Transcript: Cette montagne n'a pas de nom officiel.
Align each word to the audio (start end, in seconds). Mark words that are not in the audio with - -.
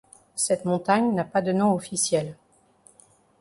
Cette 0.33 0.65
montagne 0.65 1.13
n'a 1.13 1.23
pas 1.23 1.43
de 1.43 1.51
nom 1.51 1.73
officiel. 1.75 2.35